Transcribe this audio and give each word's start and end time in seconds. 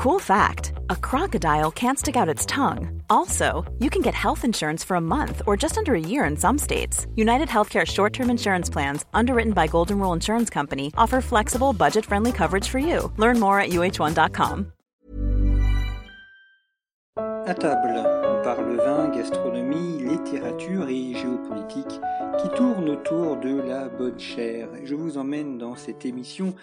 Cool 0.00 0.18
fact 0.18 0.72
a 0.88 0.96
crocodile 0.96 1.70
can't 1.70 1.98
stick 1.98 2.16
out 2.16 2.26
its 2.26 2.46
tongue. 2.46 3.02
Also, 3.10 3.70
you 3.80 3.90
can 3.90 4.00
get 4.00 4.14
health 4.14 4.46
insurance 4.46 4.82
for 4.82 4.94
a 4.94 5.00
month 5.00 5.42
or 5.46 5.58
just 5.58 5.76
under 5.76 5.94
a 5.94 6.00
year 6.00 6.24
in 6.24 6.38
some 6.38 6.56
states. 6.56 7.06
United 7.16 7.48
Healthcare 7.48 7.86
short 7.86 8.14
term 8.14 8.30
insurance 8.30 8.70
plans, 8.70 9.04
underwritten 9.12 9.52
by 9.52 9.66
Golden 9.66 9.98
Rule 9.98 10.14
Insurance 10.14 10.48
Company, 10.48 10.90
offer 10.96 11.20
flexible, 11.20 11.74
budget 11.74 12.06
friendly 12.06 12.32
coverage 12.32 12.66
for 12.66 12.78
you. 12.78 13.12
Learn 13.18 13.38
more 13.38 13.60
at 13.60 13.72
uh1.com. 13.72 14.72
À 17.46 17.54
table, 17.54 18.02
on 18.24 18.42
parle 18.42 18.76
vin, 18.76 19.10
gastronomie, 19.10 20.02
littérature 20.02 20.88
et 20.88 21.14
géopolitique 21.14 22.00
qui 22.40 22.48
tournent 22.56 22.88
autour 22.88 23.36
de 23.36 23.60
la 23.68 23.88
bonne 23.88 24.18
chair. 24.18 24.66
Je 24.82 24.94
vous 24.94 25.18
emmène 25.18 25.58
dans 25.58 25.76
cette 25.76 26.06
émission 26.06 26.54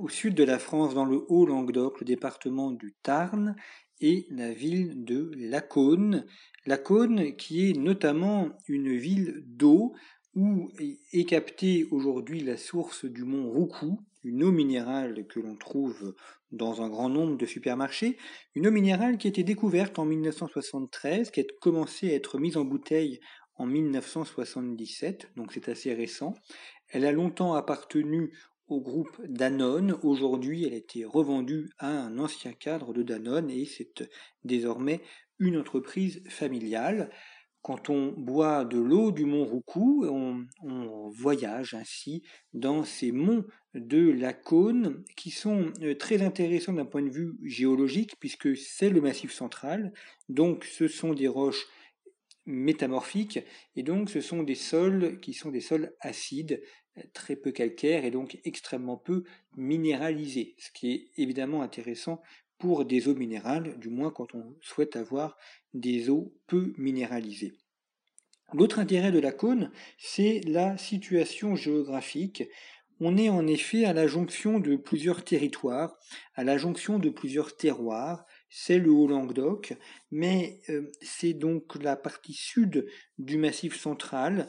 au 0.00 0.08
sud 0.08 0.34
de 0.34 0.44
la 0.44 0.58
France, 0.58 0.94
dans 0.94 1.04
le 1.04 1.24
Haut-Languedoc, 1.28 2.00
le 2.00 2.06
département 2.06 2.70
du 2.70 2.94
Tarn 3.02 3.54
et 4.00 4.26
la 4.30 4.52
ville 4.52 5.04
de 5.04 5.30
Lacaune. 5.36 6.26
Lacaune 6.64 7.36
qui 7.36 7.68
est 7.68 7.76
notamment 7.76 8.48
une 8.66 8.96
ville 8.96 9.42
d'eau 9.46 9.92
où 10.34 10.70
est 11.12 11.28
captée 11.28 11.86
aujourd'hui 11.90 12.40
la 12.40 12.56
source 12.56 13.04
du 13.04 13.24
mont 13.24 13.50
Roucou, 13.50 14.00
une 14.24 14.42
eau 14.42 14.52
minérale 14.52 15.26
que 15.26 15.40
l'on 15.40 15.56
trouve 15.56 16.14
dans 16.50 16.80
un 16.82 16.88
grand 16.88 17.08
nombre 17.08 17.36
de 17.36 17.46
supermarchés, 17.46 18.16
une 18.54 18.66
eau 18.66 18.70
minérale 18.70 19.18
qui 19.18 19.26
a 19.26 19.30
été 19.30 19.44
découverte 19.44 19.98
en 19.98 20.06
1973, 20.06 21.30
qui 21.30 21.40
a 21.40 21.44
commencé 21.60 22.10
à 22.10 22.14
être 22.14 22.38
mise 22.38 22.56
en 22.56 22.64
bouteille 22.64 23.20
en 23.56 23.66
1977, 23.66 25.32
donc 25.36 25.52
c'est 25.52 25.68
assez 25.68 25.92
récent. 25.92 26.34
Elle 26.88 27.04
a 27.04 27.12
longtemps 27.12 27.54
appartenu 27.54 28.32
au 28.70 28.80
groupe 28.80 29.20
Danone. 29.26 29.98
Aujourd'hui, 30.02 30.64
elle 30.64 30.74
a 30.74 30.76
été 30.76 31.04
revendue 31.04 31.70
à 31.78 31.88
un 31.88 32.18
ancien 32.18 32.52
cadre 32.52 32.94
de 32.94 33.02
Danone 33.02 33.50
et 33.50 33.66
c'est 33.66 34.08
désormais 34.44 35.00
une 35.38 35.58
entreprise 35.58 36.22
familiale. 36.28 37.10
Quand 37.62 37.90
on 37.90 38.12
boit 38.16 38.64
de 38.64 38.78
l'eau 38.78 39.12
du 39.12 39.26
mont 39.26 39.44
Roucou, 39.44 40.06
on, 40.06 40.46
voyage 41.10 41.74
ainsi 41.74 42.22
dans 42.54 42.84
ces 42.84 43.10
monts 43.12 43.44
de 43.74 44.10
la 44.10 44.32
Cône 44.32 45.04
qui 45.16 45.30
sont 45.30 45.72
euh, 45.82 45.96
très 45.96 46.22
intéressants 46.22 46.72
d'un 46.72 46.84
point 46.84 47.02
de 47.02 47.10
vue 47.10 47.32
géologique 47.42 48.14
puisque 48.20 48.56
c'est 48.56 48.88
le 48.88 49.00
massif 49.00 49.32
central. 49.32 49.92
Donc 50.28 50.64
ce 50.64 50.86
sont 50.86 51.12
des 51.12 51.28
roches 51.28 51.66
métamorphiques 52.46 53.40
et 53.76 53.82
donc 53.82 54.08
ce 54.08 54.20
sont 54.20 54.42
des 54.42 54.54
sols 54.54 55.18
qui 55.20 55.34
sont 55.34 55.50
des 55.50 55.60
sols 55.60 55.92
acides 56.00 56.62
très 57.12 57.36
peu 57.36 57.52
calcaire 57.52 58.04
et 58.04 58.10
donc 58.10 58.38
extrêmement 58.44 58.96
peu 58.96 59.24
minéralisé, 59.56 60.54
ce 60.58 60.70
qui 60.70 60.92
est 60.92 61.10
évidemment 61.16 61.62
intéressant 61.62 62.22
pour 62.58 62.84
des 62.84 63.08
eaux 63.08 63.14
minérales, 63.14 63.78
du 63.78 63.88
moins 63.88 64.10
quand 64.10 64.34
on 64.34 64.56
souhaite 64.60 64.94
avoir 64.94 65.36
des 65.74 66.10
eaux 66.10 66.34
peu 66.46 66.72
minéralisées. 66.76 67.54
L'autre 68.52 68.80
intérêt 68.80 69.12
de 69.12 69.18
la 69.18 69.32
cône, 69.32 69.70
c'est 69.98 70.40
la 70.44 70.76
situation 70.76 71.54
géographique. 71.54 72.44
On 72.98 73.16
est 73.16 73.28
en 73.28 73.46
effet 73.46 73.84
à 73.84 73.92
la 73.92 74.06
jonction 74.06 74.58
de 74.58 74.76
plusieurs 74.76 75.24
territoires, 75.24 75.96
à 76.34 76.44
la 76.44 76.58
jonction 76.58 76.98
de 76.98 77.08
plusieurs 77.08 77.56
terroirs. 77.56 78.26
C'est 78.50 78.78
le 78.78 78.90
Haut-Languedoc, 78.90 79.74
mais 80.10 80.60
euh, 80.68 80.90
c'est 81.00 81.32
donc 81.32 81.76
la 81.82 81.96
partie 81.96 82.34
sud 82.34 82.86
du 83.18 83.38
massif 83.38 83.80
central 83.80 84.48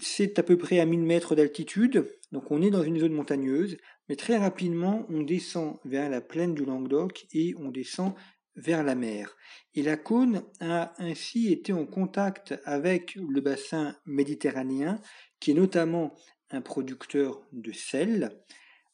c'est 0.00 0.38
à 0.38 0.42
peu 0.42 0.56
près 0.56 0.80
à 0.80 0.86
1000 0.86 1.00
mètres 1.00 1.34
d'altitude, 1.34 2.10
donc 2.32 2.50
on 2.50 2.62
est 2.62 2.70
dans 2.70 2.82
une 2.82 2.98
zone 2.98 3.12
montagneuse, 3.12 3.76
mais 4.08 4.16
très 4.16 4.36
rapidement 4.36 5.06
on 5.08 5.22
descend 5.22 5.78
vers 5.84 6.10
la 6.10 6.20
plaine 6.20 6.54
du 6.54 6.64
Languedoc 6.64 7.26
et 7.32 7.54
on 7.58 7.70
descend 7.70 8.14
vers 8.56 8.82
la 8.82 8.94
mer. 8.94 9.36
Et 9.74 9.82
la 9.82 9.96
cône 9.96 10.42
a 10.60 10.92
ainsi 10.98 11.52
été 11.52 11.72
en 11.72 11.86
contact 11.86 12.54
avec 12.64 13.14
le 13.16 13.40
bassin 13.40 13.96
méditerranéen, 14.06 15.00
qui 15.38 15.52
est 15.52 15.54
notamment 15.54 16.14
un 16.50 16.60
producteur 16.60 17.40
de 17.52 17.72
sel, 17.72 18.30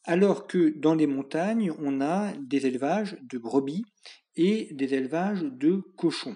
alors 0.03 0.47
que 0.47 0.69
dans 0.77 0.95
les 0.95 1.07
montagnes, 1.07 1.73
on 1.79 1.99
a 2.01 2.31
des 2.39 2.65
élevages 2.65 3.17
de 3.23 3.37
brebis 3.37 3.83
et 4.35 4.69
des 4.71 4.93
élevages 4.93 5.43
de 5.43 5.81
cochons. 5.97 6.35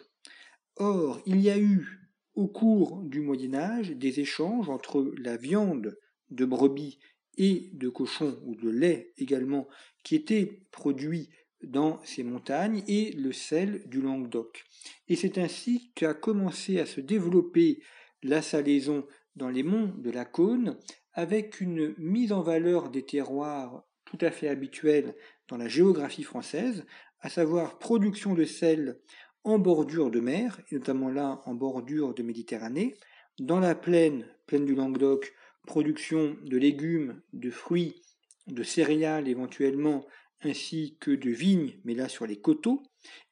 Or, 0.76 1.22
il 1.26 1.40
y 1.40 1.50
a 1.50 1.58
eu 1.58 2.00
au 2.36 2.47
cours 2.47 3.02
du 3.03 3.22
Moyen 3.22 3.53
Âge 3.53 3.92
des 3.92 4.19
échanges 4.19 4.69
entre 4.69 5.14
la 5.18 5.38
viande 5.38 5.97
de 6.30 6.46
brebis 6.46 7.00
et 7.38 7.69
de 7.74 7.90
cochon 7.90 8.40
ou 8.46 8.56
de 8.56 8.69
lait 8.69 9.14
également 9.18 9.68
qui 10.03 10.16
était 10.16 10.64
produit 10.72 11.30
dans 11.64 12.02
ces 12.03 12.24
montagnes 12.24 12.84
et 12.88 13.12
le 13.12 13.31
sel 13.31 13.88
du 13.88 14.02
Languedoc. 14.02 14.64
Et 15.08 15.16
c'est 15.16 15.38
ainsi 15.38 15.92
qu'a 15.94 16.14
commencé 16.14 16.80
à 16.80 16.86
se 16.86 17.02
développer 17.02 17.81
la 18.24 18.42
salaison 18.42 19.06
dans 19.36 19.50
les 19.50 19.63
monts 19.63 19.94
de 19.98 20.09
la 20.09 20.25
Cône 20.25 20.78
avec 21.13 21.62
une 21.62 21.94
mise 21.98 22.31
en 22.31 22.42
valeur 22.42 22.90
des 22.90 23.03
terroirs 23.03 23.84
tout 24.06 24.18
à 24.22 24.31
fait 24.31 24.48
habituelle 24.48 25.16
dans 25.48 25.58
la 25.58 25.68
géographie 25.68 26.24
française, 26.24 26.86
à 27.22 27.30
savoir 27.30 27.78
production 27.80 28.34
de 28.34 28.44
sel 28.44 29.00
en 29.44 29.59
bordure 29.59 30.12
de 30.12 30.19
mer, 30.19 30.62
et 30.69 30.75
notamment 30.75 31.09
là 31.09 31.41
en 31.46 31.53
bordure 31.53 32.13
de 32.13 32.24
Méditerranée, 32.24 32.96
dans 33.40 33.59
la 33.59 33.75
plaine, 33.75 34.25
plaine 34.46 34.66
du 34.66 34.75
Languedoc, 34.75 35.34
production 35.66 36.38
de 36.44 36.57
légumes, 36.57 37.22
de 37.34 37.50
fruits, 37.50 38.01
de 38.47 38.63
céréales 38.63 39.28
éventuellement, 39.28 40.06
ainsi 40.44 40.97
que 41.00 41.12
de 41.12 41.30
vignes, 41.30 41.80
mais 41.84 41.94
là 41.94 42.09
sur 42.09 42.25
les 42.25 42.40
coteaux, 42.40 42.84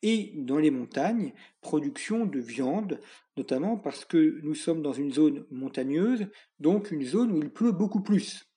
et 0.01 0.33
dans 0.35 0.57
les 0.57 0.71
montagnes, 0.71 1.33
production 1.61 2.25
de 2.25 2.39
viande, 2.39 2.99
notamment 3.37 3.77
parce 3.77 4.05
que 4.05 4.39
nous 4.43 4.55
sommes 4.55 4.81
dans 4.81 4.93
une 4.93 5.11
zone 5.11 5.45
montagneuse, 5.51 6.27
donc 6.59 6.91
une 6.91 7.05
zone 7.05 7.31
où 7.31 7.41
il 7.41 7.49
pleut 7.49 7.71
beaucoup 7.71 8.01
plus. 8.01 8.48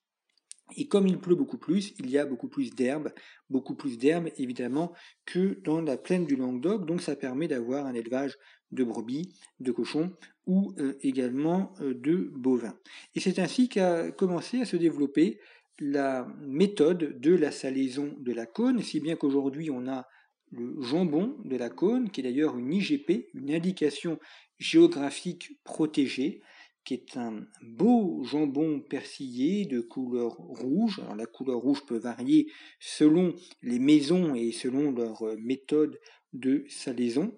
Et 0.76 0.86
comme 0.88 1.06
il 1.06 1.18
pleut 1.18 1.34
beaucoup 1.34 1.58
plus, 1.58 1.94
il 1.98 2.10
y 2.10 2.18
a 2.18 2.24
beaucoup 2.24 2.48
plus 2.48 2.70
d'herbes, 2.70 3.12
beaucoup 3.50 3.74
plus 3.74 3.98
d'herbes 3.98 4.28
évidemment 4.38 4.92
que 5.26 5.60
dans 5.64 5.80
la 5.80 5.96
plaine 5.96 6.26
du 6.26 6.36
Languedoc, 6.36 6.86
donc 6.86 7.00
ça 7.00 7.16
permet 7.16 7.48
d'avoir 7.48 7.86
un 7.86 7.94
élevage 7.94 8.36
de 8.70 8.84
brebis, 8.84 9.34
de 9.60 9.70
cochons 9.72 10.12
ou 10.46 10.74
euh, 10.78 10.96
également 11.02 11.74
euh, 11.80 11.94
de 11.94 12.30
bovins. 12.34 12.76
Et 13.14 13.20
c'est 13.20 13.38
ainsi 13.38 13.68
qu'a 13.68 14.10
commencé 14.10 14.60
à 14.60 14.64
se 14.64 14.76
développer 14.76 15.38
la 15.78 16.26
méthode 16.40 17.20
de 17.20 17.34
la 17.34 17.50
salaison 17.50 18.14
de 18.18 18.32
la 18.32 18.46
cône, 18.46 18.82
si 18.82 19.00
bien 19.00 19.16
qu'aujourd'hui 19.16 19.70
on 19.70 19.88
a 19.88 20.06
le 20.50 20.80
jambon 20.82 21.36
de 21.44 21.56
la 21.56 21.70
cône, 21.70 22.10
qui 22.10 22.20
est 22.20 22.24
d'ailleurs 22.24 22.56
une 22.58 22.72
IGP, 22.72 23.30
une 23.34 23.50
indication 23.50 24.18
géographique 24.58 25.58
protégée, 25.64 26.42
qui 26.84 26.94
est 26.94 27.16
un 27.16 27.46
beau 27.62 28.24
jambon 28.24 28.80
persillé 28.80 29.66
de 29.66 29.80
couleur 29.80 30.32
rouge. 30.36 31.00
La 31.16 31.26
couleur 31.26 31.58
rouge 31.58 31.84
peut 31.86 31.98
varier 31.98 32.50
selon 32.80 33.34
les 33.62 33.78
maisons 33.78 34.34
et 34.34 34.52
selon 34.52 34.90
leur 34.90 35.22
euh, 35.22 35.36
méthode 35.38 35.98
de 36.32 36.64
salaison. 36.68 37.32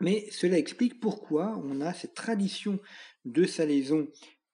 Mais 0.00 0.26
cela 0.30 0.58
explique 0.58 1.00
pourquoi 1.00 1.60
on 1.64 1.80
a 1.80 1.92
cette 1.92 2.14
tradition 2.14 2.80
de 3.24 3.44
salaison 3.44 4.08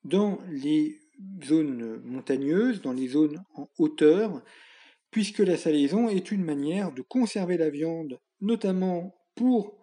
dans 0.05 0.39
les 0.51 1.01
zones 1.45 2.01
montagneuses, 2.05 2.83
dans 2.83 2.93
les 2.93 3.09
zones 3.09 3.43
en 3.55 3.69
hauteur, 3.79 4.43
puisque 5.11 5.41
la 5.41 5.57
salaison 5.57 6.09
est 6.09 6.31
une 6.31 6.45
manière 6.45 6.93
de 6.93 7.03
conserver 7.03 7.57
la 7.57 7.71
viande, 7.71 8.19
notamment 8.41 9.15
pour 9.35 9.80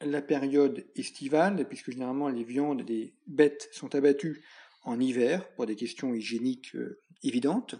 la 0.00 0.22
période 0.22 0.86
estivale, 0.96 1.66
puisque 1.68 1.90
généralement 1.90 2.28
les 2.28 2.44
viandes 2.44 2.82
des 2.82 3.14
bêtes 3.26 3.68
sont 3.72 3.94
abattues 3.94 4.42
en 4.84 4.98
hiver 4.98 5.52
pour 5.54 5.66
des 5.66 5.76
questions 5.76 6.14
hygiéniques 6.14 6.74
euh, 6.74 7.00
évidentes, 7.22 7.76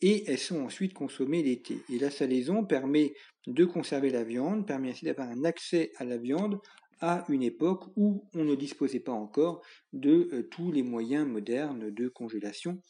et 0.00 0.24
elles 0.28 0.38
sont 0.38 0.60
ensuite 0.62 0.94
consommées 0.94 1.42
l'été. 1.42 1.78
Et 1.88 1.98
la 1.98 2.10
salaison 2.10 2.64
permet 2.64 3.14
de 3.46 3.64
conserver 3.64 4.10
la 4.10 4.24
viande, 4.24 4.66
permet 4.66 4.90
ainsi 4.90 5.04
d'avoir 5.04 5.28
un 5.28 5.44
accès 5.44 5.92
à 5.96 6.04
la 6.04 6.16
viande 6.16 6.60
à 7.00 7.24
une 7.28 7.42
époque 7.42 7.84
où 7.96 8.28
on 8.34 8.44
ne 8.44 8.54
disposait 8.54 9.00
pas 9.00 9.12
encore 9.12 9.62
de 9.92 10.28
euh, 10.32 10.48
tous 10.50 10.70
les 10.70 10.82
moyens 10.82 11.26
modernes 11.26 11.90
de 11.90 12.08
congélation 12.08 12.80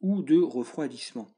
ou 0.00 0.22
de 0.22 0.38
refroidissement. 0.38 1.34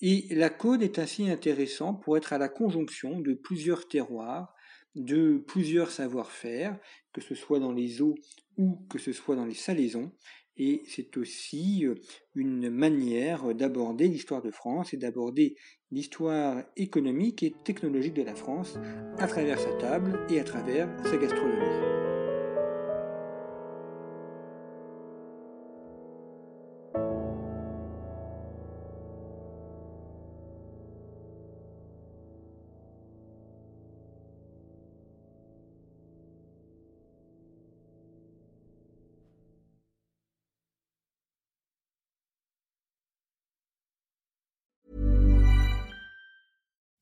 Et 0.00 0.26
la 0.30 0.50
côte 0.50 0.82
est 0.82 0.98
ainsi 0.98 1.28
intéressant 1.28 1.94
pour 1.94 2.16
être 2.16 2.32
à 2.32 2.38
la 2.38 2.48
conjonction 2.48 3.20
de 3.20 3.34
plusieurs 3.34 3.86
terroirs 3.86 4.54
de 4.94 5.38
plusieurs 5.46 5.90
savoir-faire, 5.90 6.78
que 7.12 7.20
ce 7.20 7.34
soit 7.34 7.60
dans 7.60 7.72
les 7.72 8.02
eaux 8.02 8.14
ou 8.56 8.78
que 8.88 8.98
ce 8.98 9.12
soit 9.12 9.36
dans 9.36 9.46
les 9.46 9.54
salaisons. 9.54 10.12
Et 10.56 10.82
c'est 10.86 11.16
aussi 11.16 11.86
euh, 11.86 11.94
une 12.34 12.68
manière 12.68 13.54
d'aborder 13.54 14.08
l'histoire 14.08 14.42
de 14.42 14.50
France 14.50 14.92
et 14.92 14.98
d'aborder 14.98 15.56
l'histoire 15.90 16.62
économique 16.76 17.42
et 17.42 17.54
technologique 17.64 18.14
de 18.14 18.22
la 18.22 18.34
France 18.34 18.78
à 19.18 19.26
travers 19.26 19.58
sa 19.58 19.72
table 19.74 20.20
et 20.28 20.38
à 20.38 20.44
travers 20.44 20.88
sa 21.04 21.16
gastronomie. 21.16 22.19